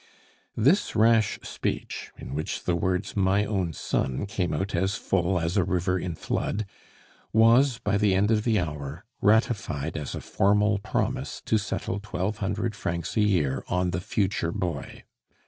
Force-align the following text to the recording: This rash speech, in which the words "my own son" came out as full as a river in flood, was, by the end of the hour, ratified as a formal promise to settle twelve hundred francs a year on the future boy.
This 0.57 0.95
rash 0.95 1.37
speech, 1.43 2.09
in 2.17 2.33
which 2.33 2.63
the 2.63 2.75
words 2.75 3.15
"my 3.15 3.45
own 3.45 3.71
son" 3.71 4.25
came 4.25 4.51
out 4.51 4.73
as 4.73 4.95
full 4.95 5.39
as 5.39 5.57
a 5.57 5.63
river 5.63 5.99
in 5.99 6.15
flood, 6.15 6.65
was, 7.31 7.77
by 7.77 7.99
the 7.99 8.15
end 8.15 8.31
of 8.31 8.43
the 8.43 8.59
hour, 8.59 9.05
ratified 9.21 9.95
as 9.95 10.15
a 10.15 10.21
formal 10.21 10.79
promise 10.79 11.39
to 11.45 11.59
settle 11.59 11.99
twelve 11.99 12.37
hundred 12.39 12.73
francs 12.73 13.15
a 13.15 13.21
year 13.21 13.63
on 13.67 13.91
the 13.91 14.01
future 14.01 14.51
boy. 14.51 15.03